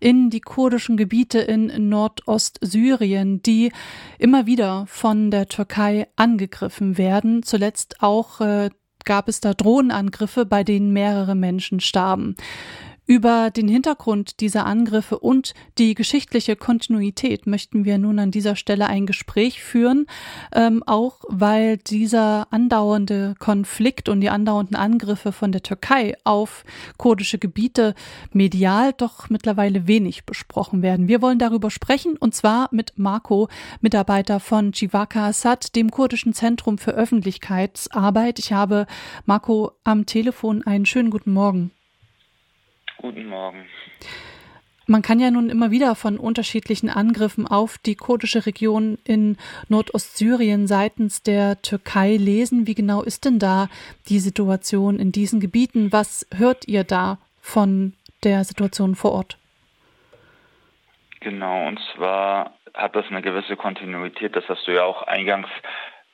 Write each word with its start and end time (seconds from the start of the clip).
in 0.00 0.30
die 0.30 0.40
kurdischen 0.40 0.96
Gebiete 0.96 1.38
in 1.38 1.88
Nordostsyrien, 1.88 3.42
die 3.42 3.72
immer 4.18 4.46
wieder 4.46 4.86
von 4.86 5.30
der 5.30 5.46
Türkei 5.46 6.08
angegriffen 6.16 6.98
werden. 6.98 7.42
Zuletzt 7.42 7.96
auch 8.00 8.40
äh, 8.40 8.70
gab 9.04 9.28
es 9.28 9.40
da 9.40 9.54
Drohnenangriffe, 9.54 10.44
bei 10.44 10.64
denen 10.64 10.92
mehrere 10.92 11.34
Menschen 11.34 11.80
starben. 11.80 12.36
Über 13.10 13.50
den 13.50 13.68
Hintergrund 13.68 14.40
dieser 14.40 14.66
Angriffe 14.66 15.18
und 15.18 15.54
die 15.78 15.94
geschichtliche 15.94 16.56
Kontinuität 16.56 17.46
möchten 17.46 17.86
wir 17.86 17.96
nun 17.96 18.18
an 18.18 18.30
dieser 18.30 18.54
Stelle 18.54 18.86
ein 18.86 19.06
Gespräch 19.06 19.62
führen, 19.62 20.04
ähm, 20.54 20.82
auch 20.84 21.20
weil 21.26 21.78
dieser 21.78 22.48
andauernde 22.50 23.34
Konflikt 23.38 24.10
und 24.10 24.20
die 24.20 24.28
andauernden 24.28 24.76
Angriffe 24.76 25.32
von 25.32 25.52
der 25.52 25.62
Türkei 25.62 26.18
auf 26.24 26.66
kurdische 26.98 27.38
Gebiete 27.38 27.94
medial 28.34 28.92
doch 28.92 29.30
mittlerweile 29.30 29.86
wenig 29.86 30.26
besprochen 30.26 30.82
werden. 30.82 31.08
Wir 31.08 31.22
wollen 31.22 31.38
darüber 31.38 31.70
sprechen 31.70 32.14
und 32.18 32.34
zwar 32.34 32.68
mit 32.72 32.98
Marco, 32.98 33.48
Mitarbeiter 33.80 34.38
von 34.38 34.74
Civaka 34.74 35.28
Assad, 35.28 35.74
dem 35.76 35.90
kurdischen 35.90 36.34
Zentrum 36.34 36.76
für 36.76 36.90
Öffentlichkeitsarbeit. 36.90 38.38
Ich 38.38 38.52
habe 38.52 38.86
Marco 39.24 39.72
am 39.82 40.04
Telefon. 40.04 40.62
Einen 40.66 40.84
schönen 40.84 41.08
guten 41.08 41.32
Morgen. 41.32 41.70
Guten 42.98 43.28
Morgen. 43.28 43.64
Man 44.86 45.02
kann 45.02 45.20
ja 45.20 45.30
nun 45.30 45.50
immer 45.50 45.70
wieder 45.70 45.94
von 45.94 46.18
unterschiedlichen 46.18 46.88
Angriffen 46.88 47.46
auf 47.46 47.78
die 47.78 47.94
kurdische 47.94 48.46
Region 48.46 48.98
in 49.04 49.36
Nordostsyrien 49.68 50.66
seitens 50.66 51.22
der 51.22 51.60
Türkei 51.62 52.16
lesen. 52.16 52.66
Wie 52.66 52.74
genau 52.74 53.02
ist 53.02 53.24
denn 53.24 53.38
da 53.38 53.68
die 54.08 54.18
Situation 54.18 54.98
in 54.98 55.12
diesen 55.12 55.40
Gebieten? 55.40 55.92
Was 55.92 56.26
hört 56.34 56.66
ihr 56.66 56.84
da 56.84 57.18
von 57.40 57.92
der 58.24 58.44
Situation 58.44 58.94
vor 58.94 59.12
Ort? 59.12 59.38
Genau, 61.20 61.68
und 61.68 61.78
zwar 61.94 62.54
hat 62.74 62.96
das 62.96 63.06
eine 63.10 63.22
gewisse 63.22 63.56
Kontinuität, 63.56 64.34
das 64.34 64.44
hast 64.48 64.66
du 64.66 64.72
ja 64.72 64.84
auch 64.84 65.02
eingangs 65.02 65.48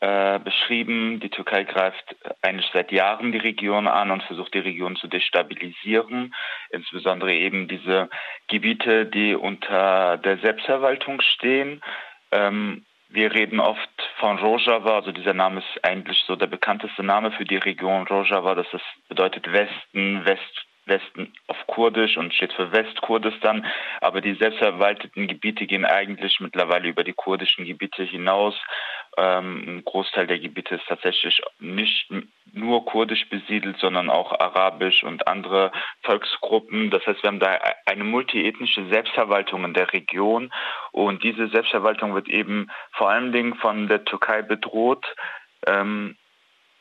äh, 0.01 0.39
beschrieben. 0.39 1.21
Die 1.21 1.31
Türkei 1.31 1.65
greift 1.65 2.17
eigentlich 2.43 2.71
seit 2.73 2.93
Jahren 2.93 3.33
die 3.33 3.39
Region 3.39 3.87
an 3.87 4.11
und 4.11 4.23
versucht 4.25 4.55
die 4.55 4.59
Region 4.59 4.97
zu 4.97 5.09
destabilisieren, 5.09 6.35
insbesondere 6.71 7.33
eben 7.33 7.69
diese 7.69 8.09
Gebiete, 8.49 9.07
die 9.07 9.35
unter 9.35 10.19
der 10.19 10.39
Selbstverwaltung 10.39 11.21
stehen. 11.21 11.83
Ähm, 12.33 12.85
wir 13.15 13.33
reden 13.33 13.61
oft 13.61 13.91
von 14.19 14.39
Rojava, 14.39 14.97
also 14.97 15.13
dieser 15.13 15.35
Name 15.35 15.61
ist 15.61 15.85
eigentlich 15.85 16.19
so 16.27 16.35
der 16.35 16.49
bekannteste 16.49 17.05
Name 17.05 17.31
für 17.31 17.45
die 17.45 17.59
Region 17.59 18.07
Rojava. 18.09 18.57
Das 18.57 18.67
ist, 18.73 19.09
bedeutet 19.09 19.53
Westen, 19.53 20.25
West, 20.25 20.67
Westen 20.87 21.33
auf 21.47 21.57
Kurdisch 21.67 22.17
und 22.17 22.35
steht 22.35 22.53
für 22.53 22.73
Westkurdistan. 22.73 23.65
Aber 24.01 24.21
die 24.21 24.35
selbstverwalteten 24.35 25.29
Gebiete 25.29 25.67
gehen 25.67 25.85
eigentlich 25.85 26.41
mittlerweile 26.41 26.89
über 26.89 27.05
die 27.05 27.13
kurdischen 27.13 27.65
Gebiete 27.65 28.03
hinaus. 28.03 28.55
Ähm, 29.17 29.65
ein 29.67 29.85
Großteil 29.85 30.27
der 30.27 30.39
Gebiete 30.39 30.77
ist 30.77 30.87
tatsächlich 30.89 31.41
nicht 31.59 32.11
nur 32.53 32.85
kurdisch 32.85 33.29
besiedelt, 33.29 33.79
sondern 33.79 34.11
auch 34.11 34.33
arabisch 34.33 35.03
und 35.05 35.27
andere 35.29 35.73
Volksgruppen. 36.03 36.91
Das 36.91 37.07
heißt, 37.07 37.23
wir 37.23 37.29
haben 37.29 37.41
da 37.41 37.59
eine 37.87 38.05
multiethnische 38.05 38.87
Selbstverwaltung 38.87 39.65
in 39.65 39.75
der 39.75 39.93
Region. 39.93 40.53
Und 40.93 41.23
diese 41.23 41.49
Selbstverwaltung 41.49 42.15
wird 42.15 42.29
eben 42.29 42.71
vor 42.93 43.11
allen 43.11 43.33
Dingen 43.33 43.55
von 43.55 43.89
der 43.89 44.05
Türkei 44.05 44.43
bedroht. 44.43 45.05
Ähm, 45.67 46.17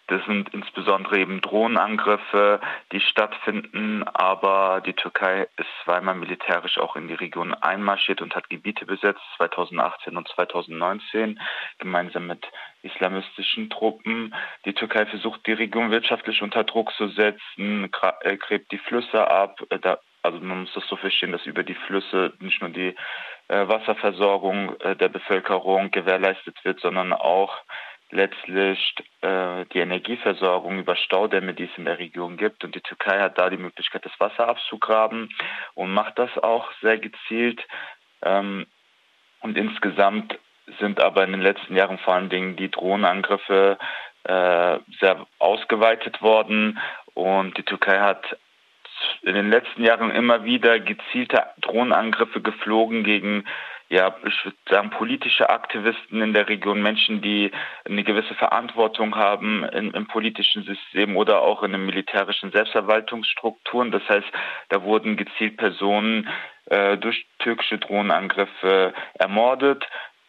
das 0.08 0.23
sind 0.26 0.50
insbesondere 0.54 1.18
eben 1.18 1.40
Drohnenangriffe, 1.40 2.59
die 2.92 3.00
stattfinden, 3.00 4.04
aber 4.04 4.82
die 4.86 4.94
Türkei 4.94 5.48
ist 5.58 5.70
zweimal 5.86 6.16
militärisch 6.16 6.78
auch 6.78 6.96
in 6.98 7.08
die 7.08 7.14
Region 7.14 7.54
einmarschiert 7.54 8.22
und 8.22 8.36
hat 8.36 8.50
Gebiete 8.50 8.86
besetzt, 8.86 9.22
2018 9.38 10.18
und 10.18 10.28
2019, 10.28 11.40
gemeinsam 11.78 12.28
mit 12.28 12.46
islamistischen 12.81 13.70
Truppen. 13.70 14.36
Die 14.66 14.74
Türkei 14.74 15.06
versucht, 15.06 15.47
die 15.47 15.53
Region 15.53 15.91
wirtschaftlich 15.91 16.41
unter 16.41 16.66
Druck 16.66 16.91
zu 16.94 17.08
setzen, 17.08 17.90
äh, 18.22 18.38
gräbt 18.38 18.72
die 18.74 18.80
Flüsse 18.80 19.30
ab. 19.30 19.62
Äh, 19.70 19.96
also 20.22 20.40
man 20.40 20.62
muss 20.62 20.74
das 20.74 20.88
so 20.88 20.97
verstehen, 20.97 21.31
dass 21.31 21.46
über 21.46 21.64
die 21.64 21.75
Flüsse 21.75 22.34
nicht 22.40 22.62
nur 22.62 22.70
die 22.70 22.96
äh, 23.47 23.68
Wasserversorgung 23.68 24.78
der 24.80 25.09
Bevölkerung 25.09 25.91
gewährleistet 25.91 26.58
wird, 26.64 26.80
sondern 26.80 27.14
auch 27.14 27.58
letztlich 28.13 28.96
äh, 29.22 29.66
die 29.74 29.79
Energieversorgung 29.79 30.79
über 30.79 30.96
Staudämme, 30.96 31.53
die 31.53 31.66
es 31.66 31.78
in 31.78 31.85
der 31.85 32.00
Region 32.00 32.38
gibt. 32.38 32.63
Und 32.63 32.75
die 32.75 32.81
Türkei 32.81 33.19
hat 33.19 33.38
da 33.38 33.50
die 33.50 33.57
Möglichkeit, 33.57 34.06
das 34.06 34.19
Wasser 34.19 34.47
abzugraben 34.47 35.29
und 35.74 35.94
macht 35.94 36.18
das 36.19 36.29
auch 36.38 36.72
sehr 36.81 36.97
gezielt. 36.97 37.62
Ähm, 38.22 38.68
und 39.41 39.57
insgesamt 39.57 40.38
sind 40.79 41.02
aber 41.02 41.23
in 41.23 41.31
den 41.31 41.41
letzten 41.41 41.75
Jahren 41.75 41.97
vor 41.97 42.13
allen 42.13 42.29
Dingen 42.29 42.56
die 42.56 42.72
Drohnenangriffe 42.72 43.78
äh, 44.23 44.79
sehr 45.00 45.28
ausgeweitet 45.40 46.22
worden. 46.22 46.79
Und 47.13 47.57
die 47.57 47.63
Türkei 47.63 48.00
hat 48.00 48.38
in 49.22 49.34
den 49.34 49.50
letzten 49.50 49.84
Jahren 49.84 50.12
immer 50.12 50.46
wieder 50.46 50.79
gezielte 50.79 51.44
Drohnenangriffe 51.62 52.41
geflogen 52.41 53.03
gegen 53.03 53.46
ja, 53.90 54.16
ich 54.26 54.46
würde 54.46 54.58
sagen, 54.70 54.90
politische 54.90 55.50
Aktivisten 55.50 56.22
in 56.22 56.34
der 56.34 56.50
Region, 56.50 56.82
Menschen, 56.82 57.22
die 57.22 57.52
eine 57.86 58.04
gewisse 58.04 58.34
Verantwortung 58.36 59.16
haben 59.16 59.64
in, 59.66 59.92
im 59.92 60.08
politischen 60.08 60.64
System 60.64 61.16
oder 61.18 61.42
auch 61.42 61.64
in 61.64 61.72
den 61.74 61.86
militärischen 61.86 62.52
Selbstverwaltungsstrukturen. 62.52 63.92
Das 63.92 64.08
heißt, 64.10 64.28
da 64.70 64.84
wurden 64.84 65.18
gezielt 65.18 65.58
Personen 65.58 66.28
äh, 66.66 66.98
durch 66.98 67.26
türkische 67.40 67.78
Drohnenangriffe 67.78 68.94
ermordet. 69.16 69.86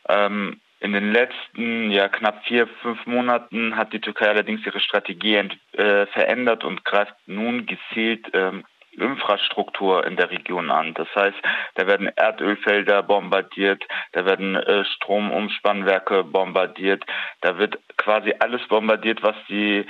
Ähm, 0.09 0.61
in 0.81 0.93
den 0.93 1.13
letzten 1.13 1.91
ja, 1.91 2.09
knapp 2.09 2.45
vier, 2.45 2.67
fünf 2.83 3.07
Monaten 3.07 3.77
hat 3.77 3.95
die 3.95 4.01
Türkei 4.01 4.29
allerdings 4.29 4.67
ihre 4.67 4.81
Strategie 4.81 5.37
äh, 5.73 6.07
verändert 6.09 6.63
und 6.63 6.85
greift 6.85 7.15
nun 7.27 7.65
gezielt 7.65 8.27
ähm, 8.35 8.65
Infrastruktur 8.95 10.07
in 10.07 10.17
der 10.17 10.31
Region 10.31 10.71
an. 10.71 10.95
Das 10.95 11.09
heißt, 11.15 11.37
da 11.75 11.87
werden 11.87 12.11
Erdölfelder 12.15 13.03
bombardiert, 13.03 13.85
da 14.13 14.25
werden 14.25 14.57
äh, 14.57 14.85
Stromumspannwerke 14.85 16.25
bombardiert, 16.25 17.05
da 17.41 17.59
wird 17.59 17.79
quasi 17.97 18.35
alles 18.39 18.67
bombardiert, 18.69 19.23
was 19.23 19.37
die 19.49 19.87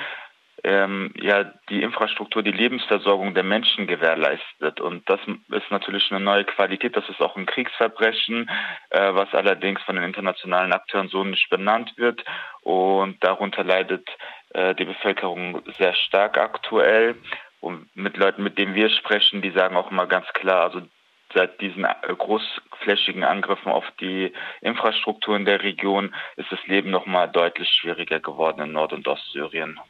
ähm, 0.64 1.12
ja 1.20 1.44
die 1.68 1.82
Infrastruktur, 1.82 2.42
die 2.42 2.50
Lebensversorgung 2.50 3.34
der 3.34 3.44
Menschen 3.44 3.86
gewährleistet. 3.86 4.80
Und 4.80 5.08
das 5.08 5.20
ist 5.50 5.70
natürlich 5.70 6.10
eine 6.10 6.20
neue 6.20 6.44
Qualität. 6.44 6.96
Das 6.96 7.08
ist 7.08 7.20
auch 7.20 7.36
ein 7.36 7.46
Kriegsverbrechen, 7.46 8.50
äh, 8.90 9.14
was 9.14 9.32
allerdings 9.34 9.82
von 9.82 9.96
den 9.96 10.04
internationalen 10.04 10.72
Akteuren 10.72 11.08
so 11.08 11.22
nicht 11.22 11.50
benannt 11.50 11.92
wird. 11.96 12.24
Und 12.62 13.22
darunter 13.22 13.62
leidet 13.62 14.08
äh, 14.54 14.74
die 14.74 14.86
Bevölkerung 14.86 15.62
sehr 15.76 15.94
stark 15.94 16.38
aktuell. 16.38 17.16
Und 17.64 17.88
mit 17.96 18.18
Leuten, 18.18 18.42
mit 18.42 18.58
denen 18.58 18.74
wir 18.74 18.90
sprechen, 18.90 19.40
die 19.40 19.50
sagen 19.50 19.74
auch 19.74 19.90
immer 19.90 20.06
ganz 20.06 20.26
klar, 20.34 20.64
also 20.64 20.82
seit 21.32 21.62
diesen 21.62 21.86
äh, 21.86 21.94
großflächigen 22.14 23.24
Angriffen 23.24 23.72
auf 23.72 23.86
die 24.00 24.34
Infrastruktur 24.60 25.34
in 25.34 25.46
der 25.46 25.62
Region 25.62 26.14
ist 26.36 26.52
das 26.52 26.64
Leben 26.66 26.90
noch 26.90 27.06
mal 27.06 27.26
deutlich 27.26 27.70
schwieriger 27.70 28.20
geworden 28.20 28.60
in 28.60 28.72
Nord- 28.72 28.92
und 28.92 29.08
Ostsyrien. 29.08 29.80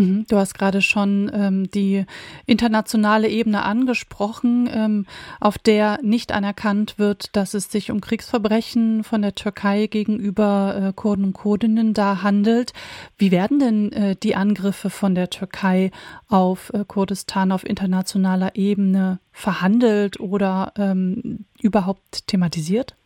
Mhm. 0.00 0.24
Du 0.28 0.36
hast 0.36 0.54
gerade 0.54 0.80
schon 0.80 1.30
ähm, 1.34 1.70
die 1.70 2.06
internationale 2.46 3.28
Ebene 3.28 3.62
angesprochen, 3.62 4.68
ähm, 4.72 5.06
auf 5.40 5.58
der 5.58 5.98
nicht 6.02 6.32
anerkannt 6.32 6.98
wird, 6.98 7.36
dass 7.36 7.52
es 7.52 7.70
sich 7.70 7.90
um 7.90 8.00
Kriegsverbrechen 8.00 9.04
von 9.04 9.20
der 9.20 9.34
Türkei 9.34 9.88
gegenüber 9.88 10.88
äh, 10.88 10.92
Kurden 10.94 11.26
und 11.26 11.32
Kurdinnen 11.34 11.92
da 11.92 12.22
handelt. 12.22 12.72
Wie 13.18 13.30
werden 13.30 13.58
denn 13.58 13.92
äh, 13.92 14.16
die 14.16 14.36
Angriffe 14.36 14.88
von 14.88 15.14
der 15.14 15.28
Türkei 15.28 15.90
auf 16.28 16.72
äh, 16.72 16.84
Kurdistan 16.86 17.52
auf 17.52 17.66
internationaler 17.66 18.56
Ebene 18.56 19.20
verhandelt 19.32 20.18
oder 20.18 20.72
ähm, 20.78 21.44
überhaupt 21.60 22.26
thematisiert? 22.26 22.96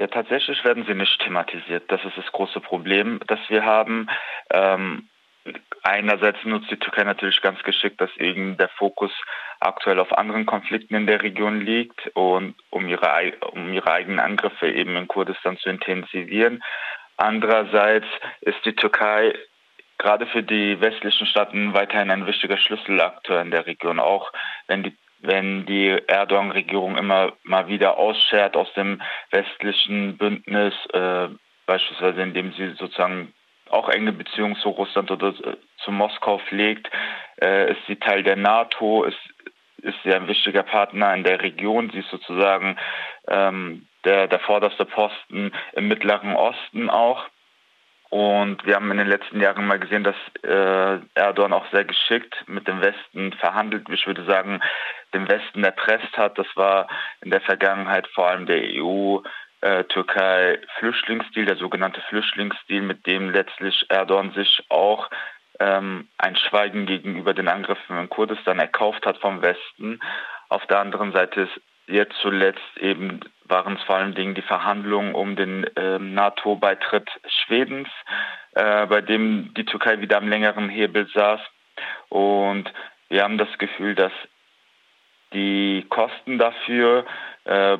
Ja, 0.00 0.06
tatsächlich 0.06 0.64
werden 0.64 0.86
sie 0.86 0.94
nicht 0.94 1.20
thematisiert. 1.20 1.84
Das 1.88 2.02
ist 2.06 2.16
das 2.16 2.32
große 2.32 2.60
Problem, 2.60 3.20
das 3.26 3.38
wir 3.48 3.66
haben. 3.66 4.08
Ähm, 4.50 5.08
einerseits 5.82 6.44
nutzt 6.44 6.70
die 6.70 6.78
Türkei 6.78 7.04
natürlich 7.04 7.40
ganz 7.40 7.62
geschickt, 7.62 8.00
dass 8.00 8.14
eben 8.16 8.56
der 8.56 8.68
Fokus 8.68 9.12
aktuell 9.60 9.98
auf 9.98 10.16
anderen 10.16 10.46
Konflikten 10.46 10.94
in 10.94 11.06
der 11.06 11.22
Region 11.22 11.60
liegt 11.60 12.08
und 12.14 12.54
um 12.70 12.88
ihre, 12.88 13.32
um 13.52 13.72
ihre 13.72 13.90
eigenen 13.90 14.20
Angriffe 14.20 14.70
eben 14.70 14.96
in 14.96 15.08
Kurdistan 15.08 15.58
zu 15.58 15.68
intensivieren. 15.68 16.62
Andererseits 17.16 18.06
ist 18.40 18.64
die 18.64 18.74
Türkei 18.74 19.34
gerade 19.98 20.26
für 20.26 20.42
die 20.42 20.80
westlichen 20.80 21.26
Staaten 21.26 21.74
weiterhin 21.74 22.10
ein 22.10 22.26
wichtiger 22.26 22.56
Schlüsselakteur 22.56 23.42
in 23.42 23.50
der 23.50 23.66
Region, 23.66 24.00
auch 24.00 24.32
wenn 24.66 24.82
die 24.82 24.96
wenn 25.22 25.66
die 25.66 25.98
Erdogan-Regierung 26.06 26.96
immer 26.96 27.34
mal 27.42 27.68
wieder 27.68 27.98
ausschert 27.98 28.56
aus 28.56 28.72
dem 28.72 29.02
westlichen 29.30 30.16
Bündnis, 30.16 30.72
äh, 30.94 31.28
beispielsweise 31.66 32.22
indem 32.22 32.54
sie 32.54 32.70
sozusagen 32.70 33.34
auch 33.70 33.88
enge 33.88 34.12
Beziehungen 34.12 34.56
zu 34.56 34.70
Russland 34.70 35.10
oder 35.10 35.34
zu 35.78 35.92
Moskau 35.92 36.38
pflegt, 36.38 36.90
äh, 37.40 37.72
ist 37.72 37.80
sie 37.86 37.96
Teil 37.96 38.22
der 38.22 38.36
NATO, 38.36 39.04
ist 39.04 39.18
ist 39.82 39.96
sie 40.04 40.12
ein 40.12 40.28
wichtiger 40.28 40.62
Partner 40.62 41.14
in 41.14 41.24
der 41.24 41.42
Region. 41.42 41.90
Sie 41.90 42.00
ist 42.00 42.10
sozusagen 42.10 42.76
ähm, 43.28 43.86
der, 44.04 44.28
der 44.28 44.40
vorderste 44.40 44.84
Posten 44.84 45.52
im 45.72 45.88
Mittleren 45.88 46.34
Osten 46.34 46.90
auch. 46.90 47.24
Und 48.10 48.66
wir 48.66 48.74
haben 48.74 48.90
in 48.90 48.98
den 48.98 49.06
letzten 49.06 49.40
Jahren 49.40 49.66
mal 49.66 49.78
gesehen, 49.78 50.02
dass 50.02 50.16
äh, 50.42 50.98
Erdogan 51.14 51.52
auch 51.52 51.70
sehr 51.70 51.84
geschickt 51.84 52.34
mit 52.48 52.66
dem 52.66 52.80
Westen 52.80 53.32
verhandelt, 53.34 53.88
ich 53.88 54.06
würde 54.06 54.24
sagen, 54.24 54.60
den 55.14 55.28
Westen 55.28 55.62
erpresst 55.62 56.16
hat. 56.16 56.36
Das 56.36 56.48
war 56.56 56.88
in 57.20 57.30
der 57.30 57.40
Vergangenheit 57.40 58.08
vor 58.08 58.26
allem 58.26 58.46
der 58.46 58.62
EU, 58.82 59.18
äh, 59.60 59.84
Türkei 59.84 60.58
Flüchtlingsdeal, 60.78 61.46
der 61.46 61.56
sogenannte 61.56 62.00
Flüchtlingsdeal, 62.02 62.82
mit 62.82 63.06
dem 63.06 63.30
letztlich 63.30 63.86
Erdogan 63.88 64.32
sich 64.32 64.64
auch 64.68 65.10
ähm, 65.58 66.08
ein 66.18 66.36
Schweigen 66.36 66.86
gegenüber 66.86 67.34
den 67.34 67.48
Angriffen 67.48 67.98
in 67.98 68.08
Kurdistan 68.08 68.58
erkauft 68.58 69.06
hat 69.06 69.18
vom 69.18 69.42
Westen. 69.42 70.00
Auf 70.48 70.66
der 70.66 70.80
anderen 70.80 71.12
Seite 71.12 71.42
ist 71.42 71.60
jetzt 71.86 72.14
zuletzt 72.20 72.76
eben 72.78 73.20
waren 73.50 73.76
es 73.76 73.82
vor 73.82 73.96
allen 73.96 74.14
Dingen 74.14 74.34
die 74.34 74.42
Verhandlungen 74.42 75.14
um 75.14 75.36
den 75.36 75.64
äh, 75.76 75.98
NATO-Beitritt 75.98 77.10
Schwedens, 77.26 77.88
äh, 78.52 78.86
bei 78.86 79.00
dem 79.00 79.52
die 79.54 79.64
Türkei 79.64 80.00
wieder 80.00 80.16
am 80.16 80.28
längeren 80.28 80.68
Hebel 80.68 81.08
saß. 81.12 81.40
Und 82.08 82.72
wir 83.08 83.24
haben 83.24 83.38
das 83.38 83.58
Gefühl, 83.58 83.94
dass 83.94 84.12
die 85.34 85.84
Kosten 85.90 86.38
dafür, 86.38 87.04
äh, 87.44 87.76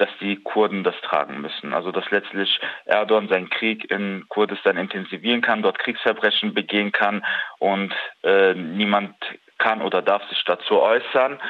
dass 0.00 0.10
die 0.20 0.36
Kurden 0.36 0.84
das 0.84 0.98
tragen 1.02 1.40
müssen. 1.40 1.74
Also 1.74 1.92
dass 1.92 2.10
letztlich 2.10 2.60
Erdogan 2.84 3.28
seinen 3.28 3.50
Krieg 3.50 3.90
in 3.90 4.24
Kurdistan 4.28 4.76
intensivieren 4.76 5.42
kann, 5.42 5.62
dort 5.62 5.78
Kriegsverbrechen 5.78 6.54
begehen 6.54 6.92
kann 6.92 7.24
und 7.58 7.94
äh, 8.22 8.54
niemand 8.54 9.14
kann 9.58 9.82
oder 9.82 10.02
darf 10.02 10.26
sich 10.28 10.42
dazu 10.44 10.80
äußern. 10.80 11.40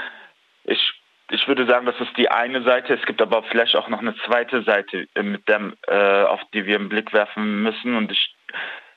Ich 0.64 1.00
ich 1.32 1.46
würde 1.46 1.66
sagen, 1.66 1.86
das 1.86 2.00
ist 2.00 2.16
die 2.16 2.28
eine 2.28 2.62
Seite. 2.62 2.94
Es 2.94 3.06
gibt 3.06 3.22
aber 3.22 3.42
vielleicht 3.44 3.76
auch 3.76 3.88
noch 3.88 4.00
eine 4.00 4.16
zweite 4.26 4.62
Seite, 4.62 5.06
äh, 5.14 5.22
mit 5.22 5.48
dem, 5.48 5.76
äh, 5.86 6.22
auf 6.24 6.40
die 6.52 6.66
wir 6.66 6.76
einen 6.76 6.88
Blick 6.88 7.12
werfen 7.12 7.62
müssen. 7.62 7.96
Und 7.96 8.10
ich 8.10 8.34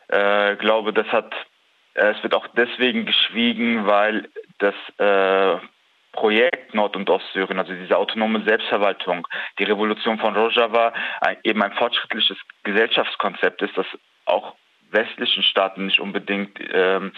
äh, 0.08 0.56
glaube, 0.56 0.94
das 0.94 1.08
hat, 1.08 1.34
äh, 1.94 2.12
es 2.12 2.24
wird 2.24 2.34
auch 2.34 2.48
deswegen 2.58 3.06
geschwiegen, 3.06 3.86
weil 3.86 4.30
das 4.58 4.76
äh, 4.98 5.60
Projekt 6.14 6.74
Nord- 6.74 6.96
und 6.96 7.10
Ostsyrien, 7.10 7.60
also 7.60 7.74
diese 7.74 7.98
autonome 7.98 8.44
Selbstverwaltung, 8.46 9.28
die 9.60 9.64
Revolution 9.66 10.20
von 10.20 10.36
Rojava, 10.36 10.94
eben 11.44 11.62
ein 11.62 11.74
fortschrittliches 11.74 12.38
Gesellschaftskonzept 12.64 13.62
ist, 13.62 13.78
das 13.78 13.88
auch 14.26 14.56
westlichen 14.92 15.44
Staaten 15.44 15.88
nicht 15.88 16.00
unbedingt 16.00 16.60
ähm, 16.72 17.12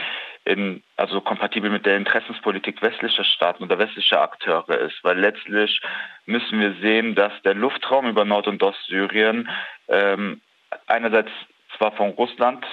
in, 0.46 0.82
also 0.96 1.22
kompatibel 1.22 1.70
mit 1.70 1.86
der 1.86 1.98
Interessenspolitik 1.98 2.82
westlicher 2.82 3.26
Staaten 3.26 3.64
oder 3.64 3.78
westlicher 3.78 4.22
Akteure 4.22 4.80
ist, 4.80 5.04
weil 5.04 5.20
letztlich 5.20 5.82
müssen 6.26 6.60
wir 6.60 6.74
sehen, 6.82 7.16
dass 7.16 7.34
der 7.44 7.54
Luftraum 7.54 8.08
über 8.08 8.26
Nord- 8.26 8.48
und 8.48 8.64
Ostsyrien 8.64 9.50
ähm, 9.90 10.42
einerseits 10.88 11.32
zwar 11.78 11.92
von 11.92 12.12
Russland 12.12 12.66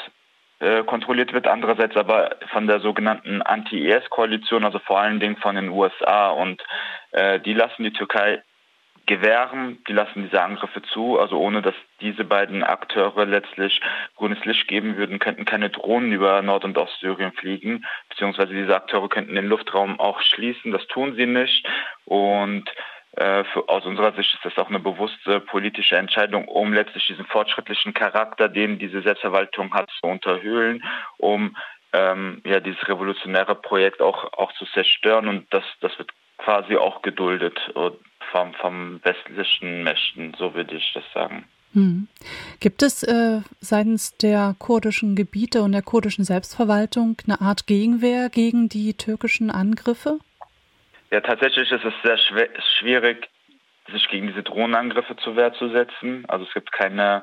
äh, 0.62 0.84
kontrolliert 0.84 1.32
wird, 1.32 1.48
andererseits 1.48 1.96
aber 1.96 2.36
von 2.52 2.68
der 2.68 2.78
sogenannten 2.78 3.42
Anti-IS-Koalition, 3.42 4.64
also 4.64 4.78
vor 4.78 5.00
allen 5.00 5.18
Dingen 5.18 5.36
von 5.36 5.56
den 5.56 5.68
USA 5.68 6.30
und 6.30 6.62
äh, 7.10 7.40
die 7.40 7.52
lassen 7.52 7.82
die 7.82 7.92
Türkei 7.92 8.42
gewähren, 9.06 9.82
die 9.88 9.92
lassen 9.92 10.22
diese 10.22 10.40
Angriffe 10.40 10.80
zu. 10.82 11.18
Also 11.18 11.40
ohne 11.40 11.62
dass 11.62 11.74
diese 12.00 12.22
beiden 12.22 12.62
Akteure 12.62 13.26
letztlich 13.26 13.80
grünes 14.14 14.44
Licht 14.44 14.68
geben 14.68 14.96
würden, 14.96 15.18
könnten 15.18 15.44
keine 15.44 15.70
Drohnen 15.70 16.12
über 16.12 16.40
Nord- 16.42 16.64
und 16.64 16.78
Ostsyrien 16.78 17.32
fliegen, 17.32 17.84
beziehungsweise 18.08 18.54
diese 18.54 18.76
Akteure 18.76 19.08
könnten 19.08 19.34
den 19.34 19.48
Luftraum 19.48 19.98
auch 19.98 20.20
schließen. 20.20 20.70
Das 20.70 20.86
tun 20.86 21.16
sie 21.16 21.26
nicht. 21.26 21.66
Und 22.04 22.70
äh, 23.12 23.44
für, 23.44 23.68
aus 23.68 23.84
unserer 23.84 24.12
Sicht 24.14 24.34
ist 24.34 24.44
das 24.44 24.56
auch 24.58 24.68
eine 24.68 24.80
bewusste 24.80 25.40
politische 25.40 25.96
Entscheidung, 25.96 26.48
um 26.48 26.72
letztlich 26.72 27.06
diesen 27.06 27.26
fortschrittlichen 27.26 27.94
Charakter, 27.94 28.48
den 28.48 28.78
diese 28.78 29.02
Selbstverwaltung 29.02 29.72
hat, 29.74 29.90
zu 30.00 30.06
unterhöhlen, 30.06 30.82
um 31.18 31.56
ähm, 31.92 32.40
ja 32.44 32.60
dieses 32.60 32.88
revolutionäre 32.88 33.54
Projekt 33.54 34.00
auch 34.00 34.32
auch 34.32 34.52
zu 34.54 34.64
zerstören 34.66 35.28
und 35.28 35.52
das 35.52 35.64
das 35.80 35.96
wird 35.98 36.10
quasi 36.38 36.76
auch 36.76 37.02
geduldet 37.02 37.58
vom, 38.32 38.54
vom 38.54 39.00
westlichen 39.04 39.84
Mächten, 39.84 40.34
so 40.38 40.54
würde 40.54 40.76
ich 40.76 40.92
das 40.94 41.04
sagen. 41.14 41.44
Hm. 41.74 42.08
Gibt 42.60 42.82
es 42.82 43.02
äh, 43.02 43.40
seitens 43.60 44.16
der 44.18 44.54
kurdischen 44.58 45.16
Gebiete 45.16 45.62
und 45.62 45.72
der 45.72 45.82
kurdischen 45.82 46.24
Selbstverwaltung 46.24 47.16
eine 47.24 47.40
Art 47.40 47.66
Gegenwehr 47.66 48.28
gegen 48.28 48.68
die 48.68 48.94
türkischen 48.94 49.50
Angriffe? 49.50 50.18
Ja, 51.12 51.20
tatsächlich 51.20 51.70
ist 51.70 51.84
es 51.84 51.92
sehr 52.02 52.16
schwierig, 52.78 53.28
sich 53.92 54.08
gegen 54.08 54.28
diese 54.28 54.42
Drohnenangriffe 54.42 55.14
zur 55.16 55.36
Wehr 55.36 55.52
zu 55.52 55.68
setzen. 55.68 56.24
Also 56.26 56.46
es 56.46 56.54
gibt 56.54 56.72
keine 56.72 57.22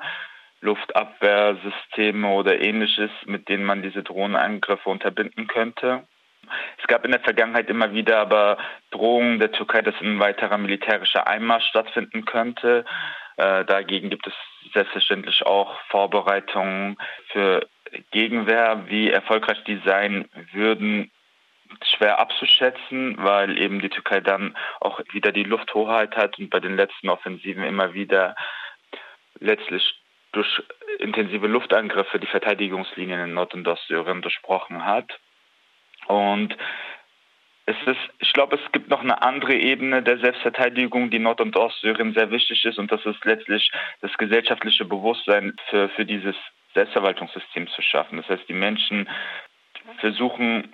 Luftabwehrsysteme 0.62 2.28
oder 2.28 2.62
ähnliches, 2.62 3.10
mit 3.26 3.50
denen 3.50 3.66
man 3.66 3.82
diese 3.82 4.04
Drohnenangriffe 4.04 4.88
unterbinden 4.88 5.48
könnte. 5.48 6.04
Es 6.78 6.86
gab 6.86 7.04
in 7.04 7.10
der 7.10 7.22
Vergangenheit 7.22 7.68
immer 7.68 7.92
wieder 7.92 8.20
aber 8.20 8.60
Drohungen 8.92 9.40
der 9.40 9.54
Türkei, 9.54 9.82
dass 9.82 10.00
ein 10.02 10.20
weiterer 10.20 10.60
militärischer 10.60 11.28
Einmarsch 11.28 11.66
stattfinden 11.66 12.26
könnte. 12.26 12.86
Äh, 13.38 13.66
dagegen 13.66 14.12
gibt 14.12 14.28
es 14.28 14.34
selbstverständlich 14.72 15.44
auch 15.48 15.80
Vorbereitungen 15.88 16.96
für 17.32 17.68
Gegenwehr. 18.12 18.84
Wie 18.86 19.10
erfolgreich 19.10 19.64
die 19.64 19.82
sein 19.84 20.30
würden, 20.54 21.10
schwer 21.84 22.20
abzuschätzen, 22.20 23.16
weil 23.18 23.58
eben 23.58 23.80
die 23.80 23.90
Türkei 23.90 24.20
dann 24.20 24.56
auch 24.80 25.00
wieder 25.12 25.32
die 25.32 25.44
Lufthoheit 25.44 26.16
hat 26.16 26.40
und 26.40 26.50
bei 26.50 26.60
den 26.60 26.76
letzten 26.76 27.10
Offensiven 27.10 27.64
immer 27.64 27.94
wieder 27.94 28.36
letztlich 29.40 30.02
durch 30.32 30.62
intensive 31.00 31.48
Luftangriffe 31.48 32.20
die 32.20 32.28
Verteidigungslinien 32.28 33.20
in 33.22 33.34
Nord- 33.34 33.54
und 33.54 33.68
Ostsyrien 33.68 34.22
durchbrochen 34.22 34.86
hat. 34.86 35.20
Und 36.08 36.56
es 37.66 37.76
ist, 37.86 38.00
ich 38.20 38.34
glaube, 38.34 38.56
es 38.56 38.72
gibt 38.72 38.90
noch 38.90 39.02
eine 39.02 39.22
andere 39.22 39.54
Ebene 39.54 40.02
der 40.02 40.18
Selbstverteidigung, 40.20 41.12
die 41.12 41.20
Nord- 41.20 41.42
und 41.42 41.56
Ostsyrien 41.56 42.14
sehr 42.14 42.32
wichtig 42.32 42.66
ist, 42.66 42.80
und 42.80 42.92
das 42.92 43.06
ist 43.06 43.24
letztlich 43.26 43.72
das 44.02 44.12
gesellschaftliche 44.18 44.86
Bewusstsein 44.86 45.56
für, 45.70 45.90
für 45.90 46.06
dieses 46.06 46.36
Selbstverwaltungssystem 46.74 47.68
zu 47.68 47.82
schaffen. 47.82 48.18
Das 48.18 48.30
heißt, 48.30 48.48
die 48.48 48.54
Menschen 48.54 49.08
versuchen 50.00 50.74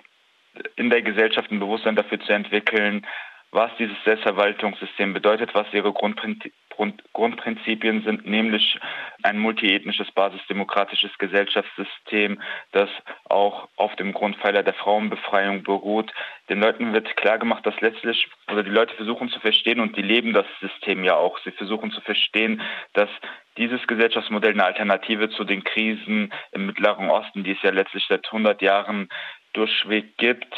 in 0.76 0.90
der 0.90 1.02
Gesellschaft 1.02 1.50
ein 1.50 1.60
Bewusstsein 1.60 1.96
dafür 1.96 2.20
zu 2.20 2.32
entwickeln, 2.32 3.06
was 3.52 3.70
dieses 3.78 3.96
Selbstverwaltungssystem 4.04 5.14
bedeutet, 5.14 5.54
was 5.54 5.72
ihre 5.72 5.92
Grundprinzipien 5.92 8.02
sind, 8.02 8.26
nämlich 8.26 8.78
ein 9.22 9.38
multiethnisches, 9.38 10.10
basisdemokratisches 10.12 11.16
Gesellschaftssystem, 11.16 12.42
das 12.72 12.90
auch 13.24 13.68
auf 13.76 13.96
dem 13.96 14.12
Grundpfeiler 14.12 14.62
der 14.62 14.74
Frauenbefreiung 14.74 15.62
beruht. 15.62 16.12
Den 16.50 16.60
Leuten 16.60 16.92
wird 16.92 17.16
klargemacht, 17.16 17.64
dass 17.64 17.80
letztlich, 17.80 18.28
oder 18.52 18.62
die 18.62 18.70
Leute 18.70 18.94
versuchen 18.94 19.30
zu 19.30 19.40
verstehen 19.40 19.80
und 19.80 19.96
die 19.96 20.02
leben 20.02 20.34
das 20.34 20.44
System 20.60 21.02
ja 21.02 21.16
auch. 21.16 21.38
Sie 21.38 21.52
versuchen 21.52 21.92
zu 21.92 22.02
verstehen, 22.02 22.60
dass 22.92 23.08
dieses 23.56 23.86
Gesellschaftsmodell 23.86 24.52
eine 24.52 24.64
Alternative 24.64 25.30
zu 25.30 25.44
den 25.44 25.64
Krisen 25.64 26.30
im 26.52 26.66
Mittleren 26.66 27.08
Osten, 27.08 27.42
die 27.42 27.52
es 27.52 27.62
ja 27.62 27.70
letztlich 27.70 28.04
seit 28.06 28.26
100 28.26 28.60
Jahren 28.60 29.08
durchweg 29.56 30.16
gibt, 30.18 30.54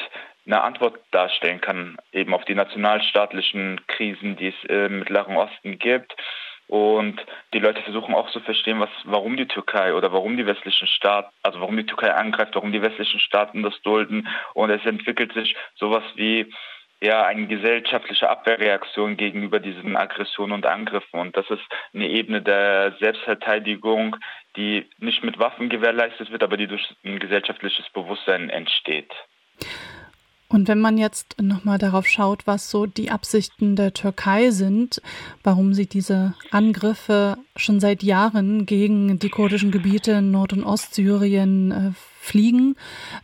eine 0.47 0.62
Antwort 0.62 0.99
darstellen 1.11 1.61
kann, 1.61 1.99
eben 2.12 2.35
auf 2.35 2.45
die 2.45 2.55
nationalstaatlichen 2.55 3.81
Krisen, 3.87 4.37
die 4.37 4.49
es 4.49 4.64
im 4.64 5.00
Mittleren 5.00 5.37
Osten 5.37 5.78
gibt. 5.78 6.14
Und 6.69 7.19
die 7.55 7.61
Leute 7.61 7.83
versuchen 7.83 8.14
auch 8.14 8.31
zu 8.31 8.40
verstehen, 8.40 8.78
was, 8.78 8.90
warum 9.05 9.37
die 9.37 9.49
Türkei 9.49 9.95
oder 9.95 10.12
warum 10.12 10.37
die 10.37 10.47
westlichen 10.47 10.87
Staaten, 10.87 11.31
also 11.43 11.61
warum 11.61 11.76
die 11.76 11.87
Türkei 11.87 12.12
angreift, 12.12 12.55
warum 12.55 12.73
die 12.73 12.83
westlichen 12.83 13.21
Staaten 13.21 13.62
das 13.62 13.81
dulden. 13.83 14.28
Und 14.52 14.71
es 14.71 14.85
entwickelt 14.85 15.33
sich 15.33 15.57
sowas 15.76 16.05
wie 16.14 16.52
ja 17.00 17.25
eine 17.25 17.47
gesellschaftliche 17.47 18.28
Abwehrreaktion 18.28 19.17
gegenüber 19.17 19.61
diesen 19.61 19.97
Aggressionen 19.97 20.52
und 20.52 20.67
Angriffen. 20.67 21.21
Und 21.21 21.37
das 21.37 21.49
ist 21.50 21.62
eine 21.95 22.09
Ebene 22.09 22.43
der 22.43 22.97
Selbstverteidigung, 22.99 24.17
die 24.57 24.88
nicht 24.99 25.23
mit 25.23 25.38
Waffen 25.38 25.69
gewährleistet 25.69 26.31
wird, 26.31 26.43
aber 26.43 26.57
die 26.57 26.67
durch 26.67 26.95
ein 27.05 27.19
gesellschaftliches 27.19 27.88
Bewusstsein 27.90 28.50
entsteht. 28.50 29.12
Und 30.50 30.67
wenn 30.67 30.81
man 30.81 30.97
jetzt 30.97 31.37
nochmal 31.40 31.76
darauf 31.76 32.07
schaut, 32.07 32.47
was 32.47 32.71
so 32.71 32.87
die 32.87 33.11
Absichten 33.11 33.76
der 33.76 33.93
Türkei 33.93 34.50
sind, 34.50 35.02
warum 35.45 35.75
sie 35.75 35.87
diese 35.87 36.35
Angriffe 36.50 37.37
schon 37.55 37.81
seit 37.81 38.02
Jahren 38.02 38.64
gegen 38.64 39.19
die 39.19 39.28
kurdischen 39.28 39.71
Gebiete 39.71 40.12
in 40.12 40.31
Nord- 40.31 40.55
und 40.55 40.64
Ostsyrien 40.64 41.71
äh, 41.71 42.17
fliegen, 42.28 42.76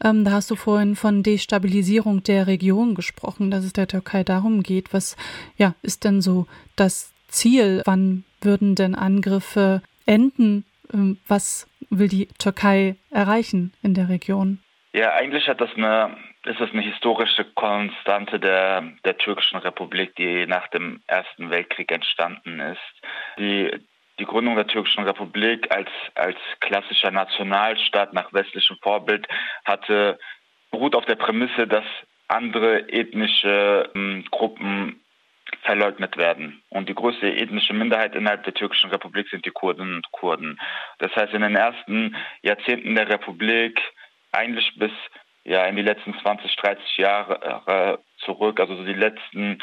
ähm, 0.02 0.24
da 0.24 0.32
hast 0.32 0.50
du 0.50 0.56
vorhin 0.56 0.96
von 0.96 1.22
Destabilisierung 1.22 2.22
der 2.22 2.46
Region 2.46 2.94
gesprochen, 2.94 3.50
dass 3.50 3.64
es 3.64 3.72
der 3.72 3.88
Türkei 3.88 4.24
darum 4.24 4.62
geht. 4.62 4.92
Was 4.92 5.16
ja, 5.56 5.74
ist 5.82 6.04
denn 6.04 6.20
so 6.20 6.46
das 6.76 7.12
Ziel? 7.28 7.82
Wann 7.84 8.24
würden 8.40 8.74
denn 8.74 8.94
Angriffe 8.94 9.82
enden? 10.06 10.64
Ähm, 10.92 11.18
was 11.28 11.68
will 11.90 12.08
die 12.08 12.26
Türkei 12.38 12.96
erreichen 13.10 13.72
in 13.82 13.94
der 13.94 14.08
Region? 14.08 14.58
Ja, 14.92 15.12
eigentlich 15.14 15.48
hat 15.48 15.60
das 15.60 15.70
eine 15.76 16.16
ist 16.46 16.60
es 16.60 16.70
eine 16.72 16.82
historische 16.82 17.44
Konstante 17.54 18.38
der, 18.38 18.82
der 19.04 19.16
türkischen 19.16 19.56
Republik, 19.58 20.14
die 20.16 20.46
nach 20.46 20.68
dem 20.68 21.00
Ersten 21.06 21.50
Weltkrieg 21.50 21.90
entstanden 21.90 22.60
ist. 22.60 23.02
Die, 23.38 23.70
die 24.18 24.24
Gründung 24.24 24.56
der 24.56 24.66
türkischen 24.66 25.04
Republik 25.04 25.74
als, 25.74 25.88
als 26.14 26.36
klassischer 26.60 27.10
Nationalstaat 27.10 28.12
nach 28.12 28.32
westlichem 28.32 28.76
Vorbild 28.82 29.26
hatte, 29.64 30.18
beruht 30.70 30.94
auf 30.94 31.04
der 31.04 31.16
Prämisse, 31.16 31.66
dass 31.66 31.84
andere 32.28 32.88
ethnische 32.88 33.90
ähm, 33.94 34.24
Gruppen 34.30 35.00
verleugnet 35.62 36.16
werden. 36.16 36.62
Und 36.70 36.88
die 36.88 36.94
größte 36.94 37.36
ethnische 37.36 37.74
Minderheit 37.74 38.14
innerhalb 38.14 38.44
der 38.44 38.54
türkischen 38.54 38.90
Republik 38.90 39.28
sind 39.28 39.44
die 39.44 39.50
Kurden 39.50 39.96
und 39.96 40.12
Kurden. 40.12 40.58
Das 40.98 41.14
heißt, 41.14 41.32
in 41.32 41.42
den 41.42 41.56
ersten 41.56 42.16
Jahrzehnten 42.42 42.94
der 42.94 43.08
Republik, 43.08 43.80
eigentlich 44.32 44.72
bis 44.76 44.92
ja 45.44 45.64
in 45.66 45.76
die 45.76 45.82
letzten 45.82 46.14
20, 46.18 46.56
30 46.56 46.96
Jahre 46.96 47.62
äh, 47.66 48.24
zurück, 48.24 48.58
also 48.58 48.76
so 48.76 48.84
die 48.84 48.94
letzten, 48.94 49.58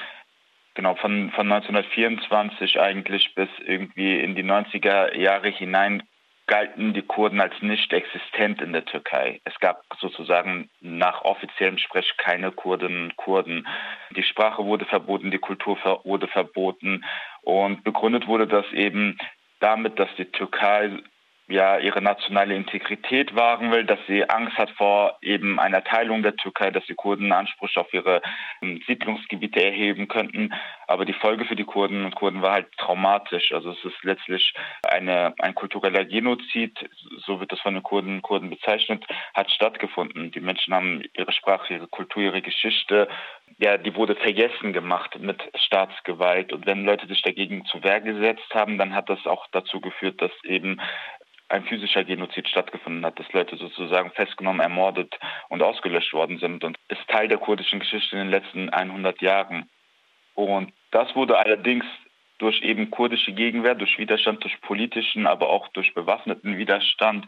genau, 0.74 0.96
von, 0.96 1.32
von 1.32 1.52
1924 1.52 2.80
eigentlich 2.80 3.34
bis 3.36 3.50
irgendwie 3.66 4.20
in 4.20 4.36
die 4.36 4.44
90er 4.44 5.16
Jahre 5.18 5.50
hinein 5.50 6.04
galten 6.48 6.94
die 6.94 7.02
Kurden 7.02 7.40
als 7.40 7.54
nicht 7.62 7.94
existent 7.94 8.62
in 8.62 8.74
der 8.74 8.84
Türkei. 8.84 9.40
Es 9.46 9.58
gab 9.60 9.84
sozusagen 10.00 10.70
nach 10.82 11.22
offiziellem 11.22 11.78
Sprech 11.78 12.18
keine 12.18 12.52
Kurdinnen 12.52 13.06
und 13.06 13.16
Kurden. 13.16 13.66
Die 14.18 14.24
Sprache 14.24 14.66
wurde 14.66 14.86
verboten, 14.86 15.32
die 15.32 15.38
Kultur 15.38 15.78
wurde 16.04 16.28
verboten 16.28 17.06
und 17.44 17.86
begründet 17.86 18.28
wurde 18.28 18.48
das 18.48 18.66
eben 18.74 19.18
damit, 19.62 19.98
dass 19.98 20.10
die 20.18 20.26
Türkei 20.26 20.92
ja 21.48 21.78
ihre 21.78 22.02
nationale 22.02 22.56
Integrität 22.56 23.36
wahren 23.36 23.72
will, 23.72 23.84
dass 23.84 24.00
sie 24.08 24.30
Angst 24.30 24.58
hat 24.58 24.72
vor 24.72 25.18
eben 25.22 25.60
einer 25.60 25.84
Teilung 25.84 26.24
der 26.24 26.36
Türkei, 26.36 26.72
dass 26.72 26.86
die 26.86 26.96
Kurden 26.96 27.32
Anspruch 27.32 27.70
auf 27.76 27.94
ihre 27.94 28.22
ähm, 28.62 28.82
Siedlungsgebiete 28.88 29.64
erheben 29.64 30.08
könnten. 30.08 30.54
Aber 30.88 31.06
die 31.06 31.14
Folge 31.14 31.46
für 31.46 31.56
die 31.56 31.64
Kurden 31.64 32.06
und 32.06 32.16
Kurden 32.16 32.42
war 32.42 32.54
halt 32.54 32.72
traumatisch. 32.78 33.52
Also 33.52 33.72
es 33.72 33.84
ist 33.84 34.04
letztlich 34.04 34.54
eine, 34.84 35.34
ein 35.40 35.56
kultureller 35.56 36.06
Genozid, 36.06 36.78
so 37.26 37.40
wird 37.40 37.52
es 37.54 37.60
von 37.62 37.74
den 37.74 37.84
Kurden 37.84 38.16
und 38.16 38.22
Kurden 38.22 38.50
bezeichnet, 38.50 39.06
hat 39.34 39.52
stattgefunden. 39.52 40.32
Die 40.32 40.42
Menschen 40.42 40.74
haben 40.74 41.04
ihre 41.18 41.32
Sprache, 41.32 41.74
ihre 41.74 41.88
Kultur, 41.88 42.24
ihre 42.24 42.42
Geschichte, 42.42 43.08
ja, 43.58 43.78
die 43.78 43.96
wurde 43.96 44.16
vergessen 44.16 44.74
gemacht 44.74 45.20
mit 45.20 45.40
Staatsgewalt. 45.56 46.52
Und 46.52 46.66
wenn 46.66 46.86
Leute 46.86 47.08
sich 47.08 47.22
dagegen 47.22 47.64
zu 47.66 47.84
Wehr 47.84 48.02
gesetzt 48.02 48.54
haben, 48.54 48.78
dann 48.78 48.96
hat 48.96 49.10
das 49.10 49.26
auch 49.28 49.46
dazu 49.52 49.80
geführt, 49.80 50.22
dass 50.22 50.32
eben 50.44 50.82
ein 51.52 51.66
physischer 51.66 52.04
Genozid 52.04 52.48
stattgefunden 52.48 53.06
hat, 53.06 53.20
dass 53.20 53.32
Leute 53.34 53.58
sozusagen 53.58 54.12
festgenommen, 54.12 54.62
ermordet 54.62 55.20
und 55.50 55.62
ausgelöscht 55.62 56.14
worden 56.14 56.40
sind 56.40 56.64
und 56.64 56.78
ist 56.88 57.08
Teil 57.08 57.28
der 57.28 57.38
kurdischen 57.38 57.80
Geschichte 57.80 58.16
in 58.16 58.24
den 58.24 58.32
letzten 58.32 58.70
100 58.70 59.22
Jahren. 59.22 59.70
Und 60.34 60.74
das 60.92 61.16
wurde 61.16 61.38
allerdings 61.38 61.86
durch 62.38 62.64
eben 62.64 62.90
kurdische 62.90 63.34
Gegenwehr, 63.34 63.76
durch 63.76 64.00
Widerstand, 64.00 64.44
durch 64.44 64.60
politischen, 64.62 65.28
aber 65.28 65.50
auch 65.50 65.68
durch 65.70 65.94
bewaffneten 65.94 66.58
Widerstand 66.58 67.28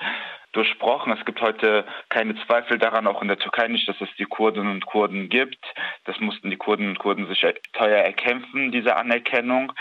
durchbrochen. 0.54 1.14
Es 1.14 1.24
gibt 1.24 1.40
heute 1.40 1.86
keine 2.10 2.36
Zweifel 2.48 2.80
daran, 2.80 3.06
auch 3.06 3.22
in 3.22 3.28
der 3.28 3.38
Türkei 3.38 3.68
nicht, 3.68 3.88
dass 3.88 4.02
es 4.02 4.10
die 4.18 4.26
Kurdinnen 4.26 4.72
und 4.72 4.86
Kurden 4.88 5.30
gibt. 5.30 5.64
Das 6.06 6.20
mussten 6.20 6.50
die 6.50 6.58
Kurdinnen 6.58 6.92
und 6.92 7.00
Kurden 7.00 7.28
sich 7.28 7.46
teuer 7.74 8.00
erkämpfen, 8.00 8.72
diese 8.72 8.96
Anerkennung 8.96 9.74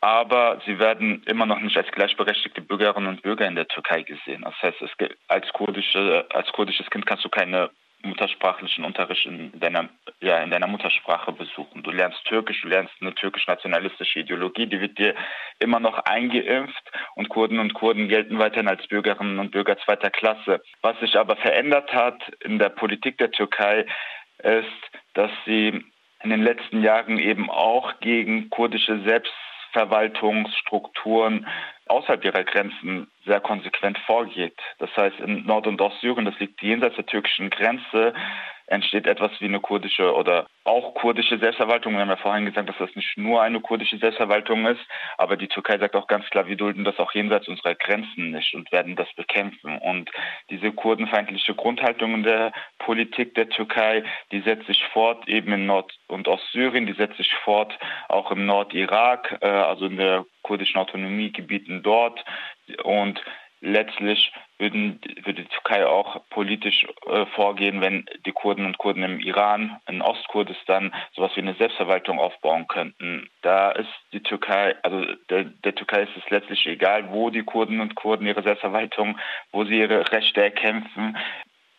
aber 0.00 0.60
sie 0.66 0.78
werden 0.78 1.22
immer 1.26 1.46
noch 1.46 1.60
nicht 1.60 1.76
als 1.76 1.90
gleichberechtigte 1.90 2.60
Bürgerinnen 2.60 3.08
und 3.08 3.22
Bürger 3.22 3.46
in 3.46 3.56
der 3.56 3.68
Türkei 3.68 4.02
gesehen. 4.02 4.42
Das 4.42 4.54
heißt, 4.62 4.78
als, 5.28 5.52
kurdische, 5.52 6.26
als 6.32 6.50
kurdisches 6.52 6.88
Kind 6.90 7.06
kannst 7.06 7.24
du 7.24 7.28
keine 7.28 7.70
muttersprachlichen 8.02 8.84
Unterricht 8.84 9.26
in 9.26 9.58
deiner, 9.58 9.88
ja, 10.20 10.38
in 10.38 10.50
deiner 10.50 10.66
Muttersprache 10.66 11.32
besuchen. 11.32 11.82
Du 11.82 11.90
lernst 11.90 12.22
Türkisch, 12.24 12.60
du 12.62 12.68
lernst 12.68 12.92
eine 13.00 13.14
türkisch-nationalistische 13.14 14.20
Ideologie, 14.20 14.66
die 14.66 14.80
wird 14.80 14.98
dir 14.98 15.14
immer 15.58 15.80
noch 15.80 15.98
eingeimpft 16.04 16.92
und 17.14 17.28
Kurden 17.28 17.58
und 17.58 17.74
Kurden 17.74 18.08
gelten 18.08 18.38
weiterhin 18.38 18.68
als 18.68 18.86
Bürgerinnen 18.86 19.38
und 19.38 19.50
Bürger 19.50 19.78
zweiter 19.78 20.10
Klasse. 20.10 20.62
Was 20.82 20.98
sich 21.00 21.18
aber 21.18 21.36
verändert 21.36 21.92
hat 21.92 22.22
in 22.40 22.58
der 22.58 22.68
Politik 22.68 23.18
der 23.18 23.30
Türkei, 23.30 23.86
ist, 24.42 24.66
dass 25.14 25.30
sie 25.46 25.82
in 26.22 26.30
den 26.30 26.42
letzten 26.42 26.82
Jahren 26.82 27.18
eben 27.18 27.50
auch 27.50 28.00
gegen 28.00 28.50
kurdische 28.50 29.00
Selbst 29.04 29.32
Verwaltungsstrukturen 29.76 31.46
außerhalb 31.86 32.24
ihrer 32.24 32.44
Grenzen 32.44 33.08
sehr 33.26 33.40
konsequent 33.40 33.98
vorgeht. 34.06 34.58
Das 34.78 34.88
heißt, 34.96 35.20
in 35.20 35.44
Nord- 35.44 35.66
und 35.66 35.80
Ostsyrien, 35.82 36.24
das 36.24 36.38
liegt 36.38 36.62
jenseits 36.62 36.96
der 36.96 37.04
türkischen 37.04 37.50
Grenze, 37.50 38.14
entsteht 38.66 39.06
etwas 39.06 39.32
wie 39.40 39.44
eine 39.46 39.60
kurdische 39.60 40.14
oder 40.14 40.46
auch 40.64 40.94
kurdische 40.94 41.38
Selbstverwaltung. 41.38 41.94
Wir 41.94 42.00
haben 42.00 42.08
ja 42.08 42.16
vorhin 42.16 42.46
gesagt, 42.46 42.68
dass 42.68 42.78
das 42.78 42.94
nicht 42.96 43.16
nur 43.16 43.40
eine 43.42 43.60
kurdische 43.60 43.98
Selbstverwaltung 43.98 44.66
ist, 44.66 44.80
aber 45.16 45.36
die 45.36 45.48
Türkei 45.48 45.78
sagt 45.78 45.94
auch 45.94 46.08
ganz 46.08 46.28
klar, 46.30 46.46
wir 46.46 46.56
dulden 46.56 46.84
das 46.84 46.98
auch 46.98 47.12
jenseits 47.12 47.46
unserer 47.48 47.74
Grenzen 47.74 48.32
nicht 48.32 48.54
und 48.54 48.72
werden 48.72 48.96
das 48.96 49.12
bekämpfen. 49.14 49.78
Und 49.78 50.10
diese 50.50 50.72
kurdenfeindliche 50.72 51.54
Grundhaltung 51.54 52.14
in 52.14 52.22
der 52.24 52.52
Politik 52.78 53.34
der 53.34 53.48
Türkei, 53.48 54.02
die 54.32 54.40
setzt 54.40 54.66
sich 54.66 54.82
fort 54.92 55.28
eben 55.28 55.52
in 55.52 55.66
Nord- 55.66 55.96
und 56.08 56.26
Ostsyrien, 56.26 56.86
die 56.86 56.94
setzt 56.94 57.16
sich 57.16 57.32
fort 57.44 57.78
auch 58.08 58.30
im 58.32 58.46
Nordirak, 58.46 59.38
äh, 59.40 59.46
also 59.46 59.86
in 59.86 59.96
der 59.96 60.24
kurdischen 60.42 60.80
Autonomiegebieten 60.80 61.82
dort 61.82 62.24
und 62.82 63.22
letztlich 63.66 64.32
würden, 64.58 65.00
würde 65.24 65.42
die 65.42 65.48
Türkei 65.48 65.86
auch 65.86 66.22
politisch 66.30 66.86
äh, 67.06 67.26
vorgehen, 67.34 67.80
wenn 67.80 68.06
die 68.24 68.32
Kurden 68.32 68.64
und 68.64 68.78
Kurden 68.78 69.02
im 69.02 69.20
Iran, 69.20 69.78
in 69.88 70.00
Ostkurdistan 70.00 70.94
sowas 71.14 71.32
wie 71.34 71.40
eine 71.40 71.54
Selbstverwaltung 71.54 72.18
aufbauen 72.18 72.66
könnten. 72.68 73.28
Da 73.42 73.72
ist 73.72 73.92
die 74.12 74.22
Türkei, 74.22 74.76
also 74.82 75.04
der, 75.28 75.44
der 75.44 75.74
Türkei 75.74 76.02
ist 76.02 76.16
es 76.16 76.30
letztlich 76.30 76.66
egal, 76.66 77.10
wo 77.10 77.30
die 77.30 77.42
Kurden 77.42 77.80
und 77.80 77.96
Kurden 77.96 78.26
ihre 78.26 78.42
Selbstverwaltung, 78.42 79.18
wo 79.52 79.64
sie 79.64 79.78
ihre 79.78 80.10
Rechte 80.10 80.42
erkämpfen. 80.42 81.16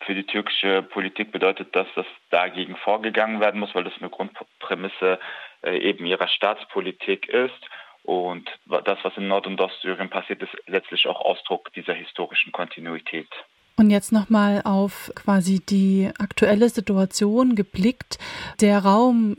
Für 0.02 0.14
die 0.14 0.26
türkische 0.26 0.84
Politik 0.84 1.32
bedeutet 1.32 1.76
das, 1.76 1.88
dass 1.96 2.06
dagegen 2.30 2.76
vorgegangen 2.76 3.40
werden 3.40 3.60
muss, 3.60 3.74
weil 3.74 3.84
das 3.84 3.98
eine 4.00 4.10
Grundprämisse 4.10 5.20
äh, 5.64 5.78
eben 5.78 6.06
ihrer 6.06 6.28
Staatspolitik 6.28 7.28
ist. 7.30 7.70
Und 8.08 8.50
das, 8.86 8.98
was 9.04 9.18
in 9.18 9.28
Nord- 9.28 9.48
und 9.48 9.60
Ostsyrien 9.60 10.10
passiert, 10.10 10.42
ist 10.42 10.56
letztlich 10.66 11.08
auch 11.08 11.20
Ausdruck 11.20 11.74
dieser 11.74 11.94
historischen 11.94 12.54
Kontinuität. 12.54 13.28
Und 13.76 13.90
jetzt 13.90 14.14
nochmal 14.14 14.62
auf 14.64 15.12
quasi 15.14 15.60
die 15.60 16.10
aktuelle 16.18 16.70
Situation 16.70 17.56
geblickt. 17.56 18.18
Der 18.62 18.80
Raum 18.80 19.36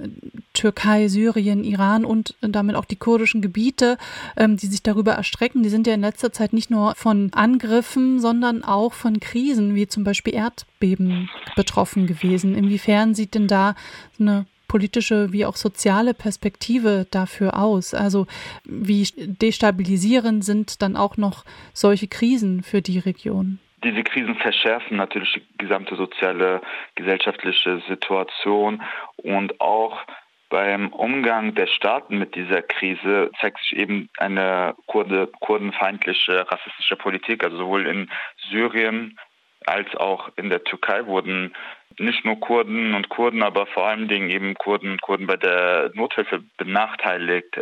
Türkei, 0.52 1.08
Syrien, 1.08 1.64
Iran 1.64 2.04
und 2.04 2.34
damit 2.42 2.76
auch 2.76 2.84
die 2.84 2.96
kurdischen 2.96 3.40
Gebiete, 3.40 3.96
ähm, 4.36 4.58
die 4.58 4.66
sich 4.66 4.82
darüber 4.82 5.12
erstrecken, 5.12 5.62
die 5.62 5.70
sind 5.70 5.86
ja 5.86 5.94
in 5.94 6.02
letzter 6.02 6.30
Zeit 6.30 6.52
nicht 6.52 6.70
nur 6.70 6.94
von 6.94 7.32
Angriffen, 7.32 8.20
sondern 8.20 8.62
auch 8.64 8.92
von 8.92 9.18
Krisen, 9.18 9.74
wie 9.74 9.88
zum 9.88 10.04
Beispiel 10.04 10.34
Erdbeben 10.34 11.30
betroffen 11.56 12.06
gewesen. 12.06 12.54
Inwiefern 12.54 13.14
sieht 13.14 13.34
denn 13.34 13.48
da 13.48 13.74
eine 14.20 14.44
politische 14.68 15.32
wie 15.32 15.44
auch 15.44 15.56
soziale 15.56 16.14
Perspektive 16.14 17.06
dafür 17.10 17.58
aus? 17.58 17.94
Also 17.94 18.26
wie 18.64 19.08
destabilisierend 19.16 20.44
sind 20.44 20.82
dann 20.82 20.96
auch 20.96 21.16
noch 21.16 21.44
solche 21.72 22.06
Krisen 22.06 22.62
für 22.62 22.82
die 22.82 22.98
Region? 22.98 23.58
Diese 23.84 24.02
Krisen 24.02 24.34
verschärfen 24.36 24.96
natürlich 24.96 25.32
die 25.34 25.58
gesamte 25.58 25.96
soziale, 25.96 26.60
gesellschaftliche 26.96 27.80
Situation 27.88 28.82
und 29.16 29.60
auch 29.60 30.04
beim 30.48 30.88
Umgang 30.88 31.54
der 31.54 31.66
Staaten 31.66 32.18
mit 32.18 32.34
dieser 32.34 32.62
Krise 32.62 33.30
zeigt 33.40 33.58
sich 33.60 33.76
eben 33.76 34.08
eine 34.16 34.74
Kurde, 34.86 35.28
kurdenfeindliche, 35.40 36.50
rassistische 36.50 36.96
Politik. 36.96 37.44
Also 37.44 37.58
sowohl 37.58 37.86
in 37.86 38.10
Syrien 38.50 39.18
als 39.66 39.94
auch 39.96 40.30
in 40.36 40.48
der 40.48 40.64
Türkei 40.64 41.06
wurden 41.06 41.54
nicht 42.00 42.24
nur 42.24 42.38
Kurden 42.40 42.94
und 42.94 43.08
Kurden, 43.08 43.42
aber 43.42 43.66
vor 43.66 43.86
allen 43.86 44.08
Dingen 44.08 44.30
eben 44.30 44.54
Kurden 44.54 44.92
und 44.92 45.02
Kurden 45.02 45.26
bei 45.26 45.36
der 45.36 45.90
Nothilfe 45.94 46.42
benachteiligt. 46.56 47.60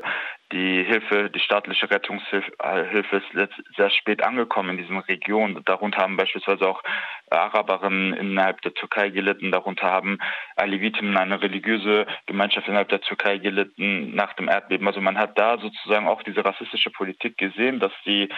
Die 0.52 0.84
Hilfe, 0.84 1.28
die 1.28 1.40
staatliche 1.40 1.90
Rettungshilfe 1.90 3.16
ist 3.16 3.76
sehr 3.76 3.90
spät 3.90 4.22
angekommen 4.22 4.70
in 4.70 4.76
diesen 4.76 4.98
Regionen. 4.98 5.60
Darunter 5.64 6.02
haben 6.02 6.16
beispielsweise 6.16 6.68
auch 6.68 6.84
Araberinnen 7.30 8.12
innerhalb 8.12 8.62
der 8.62 8.72
Türkei 8.72 9.08
gelitten. 9.08 9.50
Darunter 9.50 9.90
haben 9.90 10.18
Aleviten, 10.54 11.16
eine 11.16 11.42
religiöse 11.42 12.06
Gemeinschaft 12.26 12.68
innerhalb 12.68 12.90
der 12.90 13.00
Türkei 13.00 13.38
gelitten 13.38 14.14
nach 14.14 14.34
dem 14.34 14.48
Erdbeben. 14.48 14.86
Also 14.86 15.00
man 15.00 15.18
hat 15.18 15.36
da 15.36 15.58
sozusagen 15.58 16.06
auch 16.06 16.22
diese 16.22 16.44
rassistische 16.44 16.90
Politik 16.90 17.36
gesehen, 17.38 17.80
dass 17.80 17.92
die 18.04 18.28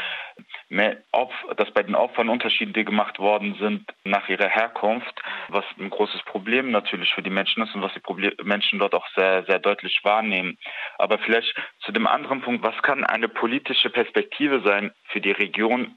dass 1.56 1.70
bei 1.72 1.82
den 1.82 1.94
Opfern 1.94 2.28
Unterschiede 2.28 2.84
gemacht 2.84 3.18
worden 3.18 3.56
sind 3.58 3.84
nach 4.04 4.28
ihrer 4.28 4.48
Herkunft, 4.48 5.22
was 5.48 5.64
ein 5.88 5.90
großes 5.90 6.22
Problem 6.22 6.70
natürlich 6.70 7.12
für 7.14 7.22
die 7.22 7.30
Menschen 7.30 7.62
ist 7.62 7.74
und 7.74 7.82
was 7.82 7.92
die 7.94 8.32
Menschen 8.44 8.78
dort 8.78 8.94
auch 8.94 9.06
sehr, 9.16 9.44
sehr 9.44 9.58
deutlich 9.58 10.00
wahrnehmen. 10.02 10.58
Aber 10.98 11.18
vielleicht 11.18 11.54
zu 11.80 11.92
dem 11.92 12.06
anderen 12.06 12.42
Punkt, 12.42 12.62
was 12.62 12.80
kann 12.82 13.04
eine 13.04 13.28
politische 13.28 13.90
Perspektive 13.90 14.60
sein 14.60 14.92
für 15.08 15.20
die 15.20 15.32
Region? 15.32 15.96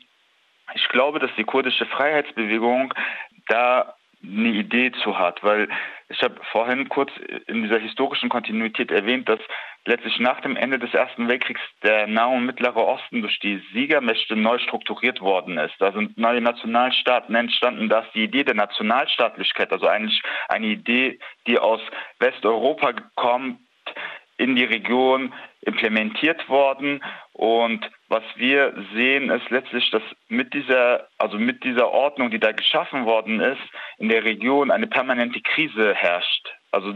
Ich 0.74 0.88
glaube, 0.89 1.19
dass 1.19 1.31
die 1.38 1.43
kurdische 1.43 1.86
Freiheitsbewegung 1.86 2.93
da 3.48 3.95
eine 4.24 4.50
Idee 4.50 4.91
zu 5.03 5.17
hat, 5.17 5.43
weil 5.43 5.67
ich 6.10 6.21
habe 6.21 6.36
vorhin 6.51 6.89
kurz 6.89 7.12
in 7.48 7.63
dieser 7.63 7.79
historischen 7.79 8.29
Kontinuität 8.29 8.91
erwähnt, 8.91 9.27
dass 9.27 9.39
letztlich 9.85 10.19
nach 10.19 10.41
dem 10.41 10.55
Ende 10.55 10.79
des 10.79 10.93
Ersten 10.93 11.27
Weltkriegs 11.27 11.61
der 11.83 12.07
Nahe 12.07 12.35
und 12.35 12.45
Mittlere 12.45 12.85
Osten 12.85 13.21
durch 13.21 13.39
die 13.39 13.61
Siegermächte 13.73 14.35
neu 14.35 14.59
strukturiert 14.59 15.21
worden 15.21 15.57
ist. 15.57 15.75
Da 15.79 15.91
sind 15.91 16.17
neue 16.17 16.41
Nationalstaaten 16.41 17.33
entstanden, 17.33 17.89
dass 17.89 18.05
die 18.13 18.23
Idee 18.23 18.43
der 18.43 18.55
Nationalstaatlichkeit, 18.55 19.71
also 19.71 19.88
eigentlich 19.88 20.21
eine 20.50 20.67
Idee, 20.67 21.19
die 21.47 21.57
aus 21.57 21.81
Westeuropa 22.19 22.93
kommt, 23.15 23.59
in 24.38 24.55
die 24.55 24.63
Region 24.63 25.33
implementiert 25.61 26.50
worden. 26.50 27.03
Und 27.33 27.89
was 28.07 28.23
wir 28.35 28.73
sehen, 28.93 29.29
ist 29.29 29.50
letztlich, 29.50 29.89
dass 29.91 30.01
mit 30.29 30.53
dieser, 30.53 31.07
also 31.17 31.38
mit 31.38 31.63
dieser 31.63 31.91
Ordnung, 31.91 32.31
die 32.31 32.39
da 32.39 32.51
geschaffen 32.51 33.05
worden 33.05 33.39
ist, 33.39 33.61
in 33.97 34.09
der 34.09 34.23
Region 34.23 34.71
eine 34.71 34.88
permanente 34.88 35.41
Krise 35.41 35.93
herrscht. 35.93 36.53
Also 36.71 36.95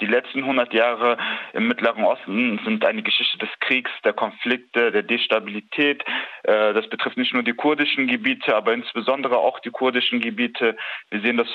die 0.00 0.06
letzten 0.06 0.40
100 0.40 0.72
Jahre 0.72 1.16
im 1.52 1.68
Mittleren 1.68 2.04
Osten 2.04 2.60
sind 2.64 2.84
eine 2.84 3.02
Geschichte 3.02 3.38
des 3.38 3.50
Kriegs, 3.60 3.90
der 4.04 4.12
Konflikte, 4.12 4.90
der 4.90 5.02
Destabilität. 5.02 6.04
Äh, 6.42 6.72
das 6.72 6.88
betrifft 6.88 7.16
nicht 7.16 7.34
nur 7.34 7.42
die 7.42 7.52
kurdischen 7.52 8.06
Gebiete, 8.06 8.54
aber 8.56 8.72
insbesondere 8.72 9.38
auch 9.38 9.60
die 9.60 9.70
kurdischen 9.70 10.20
Gebiete. 10.20 10.76
Wir 11.10 11.20
sehen 11.20 11.36
das 11.36 11.48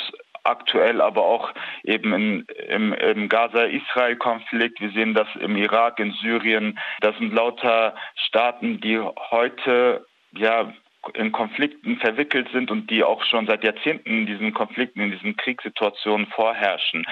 aktuell 0.46 1.02
aber 1.02 1.24
auch 1.24 1.54
eben 1.84 2.14
in, 2.14 2.46
im, 2.68 2.94
im 2.94 3.30
Gaza-Israel-Konflikt. 3.30 4.80
Wir 4.80 4.92
sehen 4.92 5.14
das 5.14 5.28
im 5.40 5.56
Irak, 5.56 6.00
in 6.00 6.12
Syrien. 6.14 6.80
Das 7.02 7.18
sind 7.18 7.34
lauter 7.34 7.96
Staaten, 8.16 8.80
die 8.80 9.00
heute 9.00 10.06
ja 10.32 10.72
in 11.14 11.32
Konflikten 11.32 11.98
verwickelt 11.98 12.50
sind 12.52 12.72
und 12.72 12.90
die 12.90 13.04
auch 13.04 13.24
schon 13.25 13.46
seit 13.46 13.64
Jahrzehnten 13.64 14.10
in 14.10 14.25
diesen 14.25 14.54
Konflikten, 14.54 15.02
in 15.02 15.12
diesen 15.12 15.38
Kriegssituationen 15.38 16.28
vorherrschen. 16.28 17.06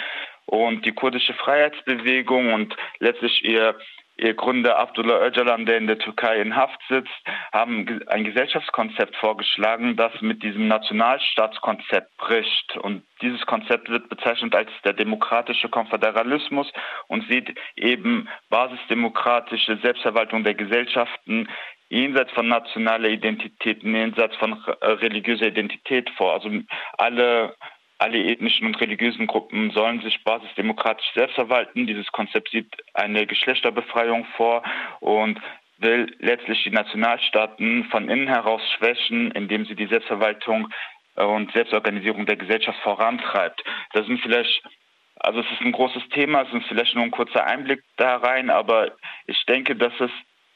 Und 0.46 0.86
die 0.86 0.94
kurdische 0.94 1.34
Freiheitsbewegung 1.34 2.54
und 2.54 2.76
letztlich 3.00 3.44
ihr 3.44 3.76
Ihr 4.16 4.36
Gründer 4.36 4.78
Abdullah 4.78 5.26
Öcalan, 5.26 5.66
der 5.66 5.78
in 5.78 5.88
der 5.88 5.98
Türkei 5.98 6.40
in 6.40 6.56
Haft 6.56 6.80
sitzt, 6.88 7.10
haben 7.52 8.00
ein 8.08 8.24
Gesellschaftskonzept 8.24 9.16
vorgeschlagen, 9.16 9.96
das 9.96 10.12
mit 10.22 10.44
diesem 10.44 10.68
Nationalstaatskonzept 10.68 12.16
bricht. 12.18 12.78
Und 12.78 13.04
dieses 13.24 13.44
Konzept 13.48 13.90
wird 13.90 14.10
bezeichnet 14.10 14.54
als 14.54 14.70
der 14.86 14.94
demokratische 14.94 15.68
Konföderalismus 15.68 16.72
und 17.08 17.28
sieht 17.28 17.58
eben 17.76 18.30
basisdemokratische 18.50 19.78
Selbstverwaltung 19.78 20.44
der 20.44 20.54
Gesellschaften 20.54 21.50
jenseits 21.90 22.32
von 22.34 22.48
nationaler 22.48 23.10
Identität, 23.10 23.82
jenseits 23.82 24.36
von 24.36 24.54
religiöser 24.82 25.48
Identität 25.48 26.10
vor. 26.12 26.34
Also 26.34 26.52
alle 26.98 27.56
alle 27.98 28.18
ethnischen 28.18 28.68
und 28.68 28.80
religiösen 28.82 29.28
Gruppen 29.28 29.72
sollen 29.72 30.02
sich 30.02 30.24
basisdemokratisch 30.24 31.12
selbst 31.14 31.36
verwalten. 31.36 31.88
Dieses 31.88 32.12
Konzept 32.12 32.50
sieht 32.50 32.74
eine 32.94 33.26
Geschlechterbefreiung 33.26 34.26
vor 34.36 34.64
und 35.00 35.40
will 35.78 36.16
letztlich 36.20 36.64
die 36.64 36.72
Nationalstaaten 36.72 37.86
von 37.86 38.10
innen 38.10 38.28
heraus 38.28 38.62
schwächen, 38.78 39.32
indem 39.32 39.66
sie 39.66 39.76
die 39.76 39.88
Selbstverwaltung 39.88 40.70
und 41.16 41.52
Selbstorganisierung 41.52 42.26
der 42.26 42.38
Gesellschaft 42.38 42.80
vorantreibt. 42.80 43.64
Das 43.94 44.06
sind 44.06 44.20
vielleicht 44.22 44.64
also 45.20 45.40
es 45.40 45.52
ist 45.52 45.62
ein 45.62 45.72
großes 45.72 46.10
Thema, 46.10 46.42
es 46.42 46.54
ist 46.54 46.68
vielleicht 46.68 46.96
nur 46.96 47.04
ein 47.04 47.12
kurzer 47.12 47.46
Einblick 47.46 47.82
da 47.96 48.18
rein, 48.18 48.50
aber 48.50 48.92
ich 49.26 49.46
denke, 49.46 49.76
dass 49.76 49.94
es 50.00 50.12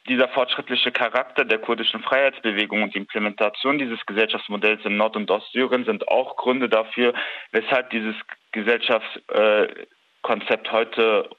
dieser 0.08 0.28
fortschrittliche 0.30 0.92
Charakter 0.92 1.46
der 1.46 1.60
kurdischen 1.60 2.02
Freiheitsbewegung 2.02 2.82
und 2.84 2.96
die 2.96 3.00
Implementation 3.00 3.78
dieses 3.78 4.06
Gesellschaftsmodells 4.06 4.86
in 4.86 4.98
Nord- 4.98 5.16
und 5.16 5.30
Ostsyrien 5.30 5.86
sind 5.86 6.08
auch 6.08 6.38
Gründe 6.38 6.70
dafür, 6.70 7.14
weshalb 7.52 7.90
dieses 7.90 8.16
Gesellschaftskonzept 8.52 10.72
heute 10.72 11.30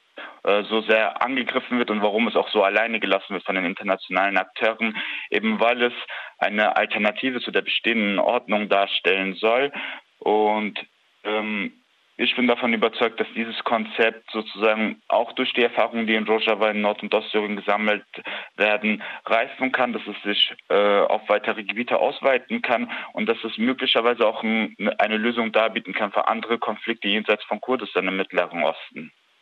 äh, 0.43 0.63
so 0.63 0.81
sehr 0.81 1.21
angegriffen 1.21 1.79
wird 1.79 1.91
und 1.91 2.01
warum 2.01 2.27
es 2.27 2.35
auch 2.35 2.49
so 2.49 2.63
alleine 2.63 2.99
gelassen 2.99 3.33
wird 3.33 3.43
von 3.43 3.55
den 3.55 3.65
internationalen 3.65 4.37
Akteuren, 4.37 4.97
eben 5.29 5.59
weil 5.59 5.83
es 5.83 5.93
eine 6.37 6.77
Alternative 6.77 7.41
zu 7.41 7.51
der 7.51 7.61
bestehenden 7.61 8.19
Ordnung 8.19 8.69
darstellen 8.69 9.35
soll. 9.35 9.71
Und 10.19 10.79
ähm, 11.23 11.73
ich 12.19 12.35
bin 12.35 12.47
davon 12.47 12.73
überzeugt, 12.73 13.17
dass 13.21 13.27
dieses 13.33 13.63
Konzept 13.63 14.29
sozusagen 14.31 15.01
auch 15.07 15.31
durch 15.33 15.53
die 15.53 15.63
Erfahrungen, 15.63 16.05
die 16.05 16.15
in 16.15 16.27
Rojava 16.27 16.69
in 16.69 16.81
Nord- 16.81 17.01
und 17.01 17.13
Ostsyrien 17.13 17.55
gesammelt 17.55 18.03
werden, 18.57 19.01
reifen 19.25 19.71
kann, 19.71 19.93
dass 19.93 20.01
es 20.05 20.21
sich 20.23 20.53
äh, 20.67 20.99
auf 20.99 21.21
weitere 21.29 21.63
Gebiete 21.63 21.97
ausweiten 21.97 22.61
kann 22.61 22.91
und 23.13 23.27
dass 23.27 23.41
es 23.45 23.57
möglicherweise 23.57 24.27
auch 24.27 24.43
ein, 24.43 24.75
eine 24.97 25.15
Lösung 25.15 25.53
darbieten 25.53 25.93
kann 25.93 26.11
für 26.11 26.27
andere 26.27 26.59
Konflikte 26.59 27.07
jenseits 27.07 27.45
von 27.45 27.61
Kurdistan 27.61 28.09
im 28.09 28.17
Mittleren 28.17 28.63
Osten. 28.63 29.13